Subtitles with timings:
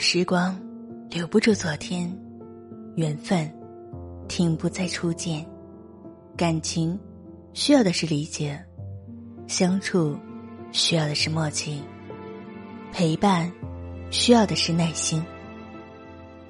[0.00, 0.56] 时光
[1.10, 2.08] 留不住昨天，
[2.94, 3.52] 缘分
[4.28, 5.44] 停不在初见，
[6.36, 6.96] 感情
[7.52, 8.64] 需要的是理解，
[9.48, 10.16] 相处
[10.70, 11.82] 需要的是默契，
[12.92, 13.50] 陪伴
[14.12, 15.20] 需要的是耐心。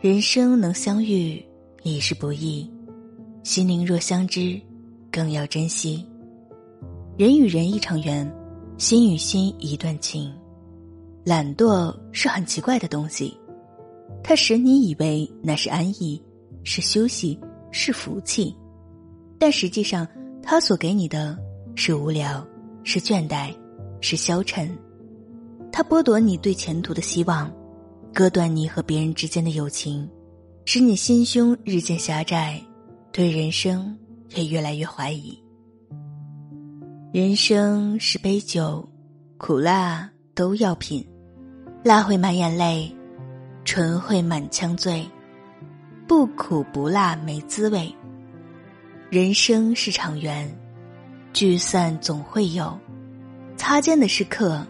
[0.03, 1.43] 人生能相遇
[1.83, 2.71] 已是不易，
[3.45, 4.61] 心灵若相知，
[5.11, 6.07] 更要珍惜。
[7.17, 8.31] 人与人一场缘，
[8.77, 10.31] 心与心一段情。
[11.29, 13.37] 懒惰是很奇怪的东西，
[14.23, 16.19] 它使你以为那是安逸，
[16.65, 17.39] 是休息，
[17.71, 18.57] 是福气，
[19.39, 20.09] 但实际上，
[20.43, 21.39] 它所给你的
[21.75, 22.43] 是无聊，
[22.83, 23.55] 是倦怠，
[24.01, 24.75] 是消沉。
[25.71, 27.53] 它剥夺你对前途的希望，
[28.15, 30.09] 割断你和别人之间的友情，
[30.65, 32.59] 使你心胸日渐狭窄，
[33.13, 33.95] 对人生
[34.35, 35.39] 也越来越怀疑。
[37.13, 38.89] 人生是杯酒，
[39.37, 41.07] 苦辣都要品。
[41.89, 42.95] 辣会满眼泪，
[43.65, 45.09] 醇会满腔醉，
[46.07, 47.91] 不苦不辣没滋味。
[49.09, 50.55] 人生是场缘，
[51.33, 52.79] 聚散总会有，
[53.57, 54.63] 擦肩的是客，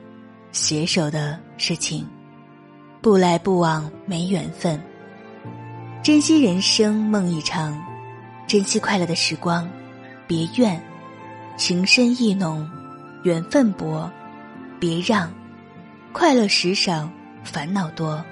[0.52, 2.06] 携手的是情，
[3.02, 4.80] 不来不往没缘分。
[6.04, 7.76] 珍惜人生梦一场，
[8.46, 9.68] 珍惜快乐的时光，
[10.28, 10.80] 别怨，
[11.56, 12.64] 情深意浓，
[13.24, 14.08] 缘分薄，
[14.78, 15.28] 别让。
[16.12, 17.10] 快乐时少，
[17.44, 18.24] 烦恼多，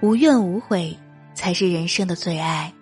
[0.00, 0.96] 无怨无悔
[1.34, 2.72] 才是人生的最爱。